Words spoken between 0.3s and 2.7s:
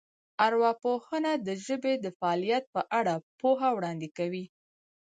ارواپوهنه د ژبې د فعالیت